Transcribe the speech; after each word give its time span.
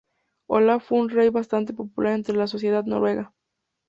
Olaf 0.47 0.83
fue 0.85 0.97
un 0.97 1.09
rey 1.09 1.29
bastante 1.29 1.75
popular 1.75 2.13
entre 2.13 2.35
la 2.35 2.47
sociedad 2.47 2.83
noruega. 2.85 3.35